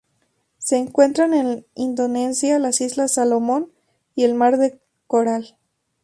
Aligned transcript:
Se 0.57 0.77
encuentran 0.77 1.35
en 1.35 1.67
Indonesia 1.75 2.57
las 2.57 2.81
Islas 2.81 3.13
Salomón 3.13 3.71
y 4.15 4.23
el 4.23 4.33
Mar 4.33 4.57
del 4.57 4.81
Coral. 5.05 5.55